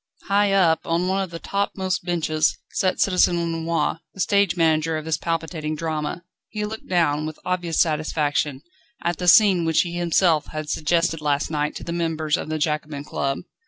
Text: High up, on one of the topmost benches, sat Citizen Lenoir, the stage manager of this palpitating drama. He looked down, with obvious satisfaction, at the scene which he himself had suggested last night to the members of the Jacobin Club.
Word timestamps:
High 0.29 0.51
up, 0.51 0.79
on 0.85 1.07
one 1.07 1.21
of 1.21 1.29
the 1.29 1.37
topmost 1.37 2.03
benches, 2.03 2.57
sat 2.71 2.99
Citizen 2.99 3.37
Lenoir, 3.39 3.99
the 4.15 4.19
stage 4.19 4.57
manager 4.57 4.97
of 4.97 5.05
this 5.05 5.19
palpitating 5.19 5.75
drama. 5.75 6.23
He 6.49 6.65
looked 6.65 6.87
down, 6.89 7.27
with 7.27 7.37
obvious 7.45 7.79
satisfaction, 7.79 8.63
at 9.03 9.17
the 9.17 9.27
scene 9.27 9.63
which 9.63 9.81
he 9.81 9.93
himself 9.95 10.47
had 10.47 10.71
suggested 10.71 11.21
last 11.21 11.51
night 11.51 11.75
to 11.75 11.83
the 11.83 11.93
members 11.93 12.35
of 12.35 12.49
the 12.49 12.57
Jacobin 12.57 13.03
Club. 13.03 13.41